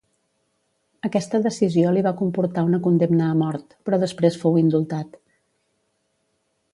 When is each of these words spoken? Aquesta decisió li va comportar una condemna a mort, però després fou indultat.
Aquesta 1.09 1.41
decisió 1.47 1.91
li 1.97 2.03
va 2.07 2.13
comportar 2.21 2.63
una 2.69 2.79
condemna 2.89 3.29
a 3.33 3.37
mort, 3.43 3.77
però 3.89 4.01
després 4.05 4.39
fou 4.45 4.61
indultat. 4.65 5.21